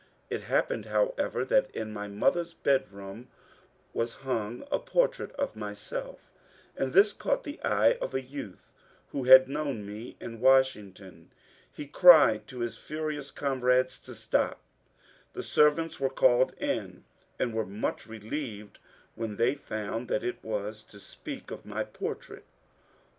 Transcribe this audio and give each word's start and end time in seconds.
It 0.31 0.41
happened, 0.45 0.85
howc^ver, 0.85 1.47
that 1.47 1.69
in 1.75 1.93
my 1.93 2.07
mother's 2.07 2.55
bedroom 2.55 3.27
was 3.93 4.15
hung 4.25 4.63
a 4.71 4.79
portrait 4.79 5.31
of 5.33 5.55
myself, 5.55 6.17
and 6.75 6.91
this 6.91 7.13
caught 7.13 7.43
the 7.43 7.59
eye 7.61 7.99
of 8.01 8.15
a 8.15 8.21
youth 8.23 8.73
who 9.11 9.25
had 9.25 9.47
known 9.47 9.85
me 9.85 10.17
in 10.19 10.39
Washington. 10.39 11.29
He 11.71 11.85
cried 11.85 12.47
to 12.47 12.61
his 12.61 12.79
furious 12.79 13.29
comrades 13.29 13.99
to 13.99 14.15
stop. 14.15 14.59
The 15.33 15.43
servants 15.43 15.99
were 15.99 16.09
called 16.09 16.53
in, 16.57 17.03
and 17.37 17.53
were 17.53 17.63
much 17.67 18.07
relieved 18.07 18.79
when 19.13 19.35
they 19.35 19.53
found 19.53 20.07
that 20.07 20.23
it 20.23 20.43
was 20.43 20.81
to 20.81 20.99
speak 20.99 21.51
of 21.51 21.63
my 21.63 21.83
portrait. 21.83 22.45